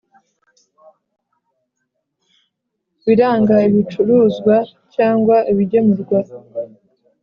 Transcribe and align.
Biranga 3.05 3.55
ibicuruzwa 3.67 4.55
cyangwa 4.95 5.35
ibigemurwa 5.51 6.19